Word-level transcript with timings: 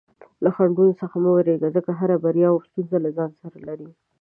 له 0.43 0.49
خنډونو 0.55 0.99
څخه 1.01 1.15
مه 1.23 1.29
ویریږه، 1.35 1.69
ځکه 1.75 1.91
هره 1.99 2.15
بریا 2.23 2.47
یوه 2.49 2.65
ستونزه 2.69 2.97
له 3.03 3.09
ځان 3.17 3.31
سره 3.41 3.57
لري. 3.67 3.89